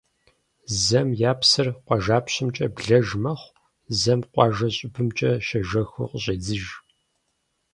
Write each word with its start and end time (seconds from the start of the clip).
Зэм 0.85 1.07
я 1.29 1.33
псыр 1.39 1.67
къуажапщэмкӀэ 1.85 2.67
блэж 2.75 3.07
мэхъу, 3.23 3.55
зэм 3.99 4.19
къуажэ 4.33 4.67
щӀыбымкӀэ 4.75 5.31
щежэхыу 5.45 6.09
къыщӀедзыж. 6.11 6.65